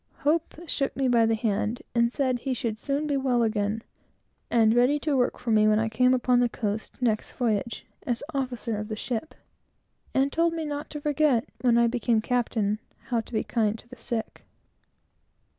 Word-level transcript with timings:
Hope 0.21 0.67
shook 0.67 0.95
me 0.97 1.07
by 1.07 1.27
the 1.27 1.35
hand, 1.35 1.83
said 2.09 2.39
he 2.39 2.55
should 2.55 2.79
soon 2.79 3.05
be 3.05 3.17
well 3.17 3.43
again, 3.43 3.83
and 4.49 4.73
ready 4.73 4.97
to 4.97 5.15
work 5.15 5.37
for 5.37 5.51
me 5.51 5.67
when 5.67 5.77
I 5.77 5.89
came 5.89 6.15
upon 6.15 6.39
the 6.39 6.49
coast, 6.49 6.99
next 7.03 7.33
voyage, 7.33 7.85
as 8.03 8.23
officer 8.33 8.77
of 8.79 8.87
the 8.87 8.95
ship; 8.95 9.35
and 10.15 10.31
told 10.31 10.53
me 10.53 10.65
not 10.65 10.89
to 10.89 11.01
forget, 11.01 11.47
when 11.59 11.77
I 11.77 11.85
became 11.85 12.19
captain, 12.19 12.79
how 13.09 13.21
to 13.21 13.31
be 13.31 13.43
kind 13.43 13.77
to 13.77 13.87
the 13.89 13.95
sick. 13.95 14.43